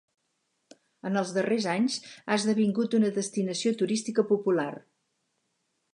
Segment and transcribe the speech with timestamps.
[1.09, 4.71] En els darrers anys ha esdevingut una destinació turística popular.